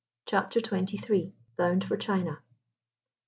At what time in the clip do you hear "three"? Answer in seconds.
0.97-1.35